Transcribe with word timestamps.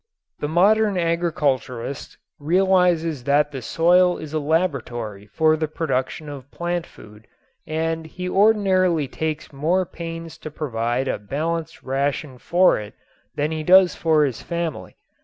]The 0.41 0.47
modern 0.47 0.97
agriculturist 0.97 2.17
realizes 2.39 3.25
that 3.25 3.51
the 3.51 3.61
soil 3.61 4.17
is 4.17 4.33
a 4.33 4.39
laboratory 4.39 5.27
for 5.27 5.55
the 5.55 5.67
production 5.67 6.27
of 6.27 6.49
plant 6.49 6.87
food 6.87 7.27
and 7.67 8.07
he 8.07 8.27
ordinarily 8.27 9.07
takes 9.07 9.53
more 9.53 9.85
pains 9.85 10.39
to 10.39 10.49
provide 10.49 11.07
a 11.07 11.19
balanced 11.19 11.83
ration 11.83 12.39
for 12.39 12.79
it 12.79 12.95
than 13.35 13.51
he 13.51 13.61
does 13.61 13.93
for 13.93 14.25
his 14.25 14.41
family. 14.41 14.95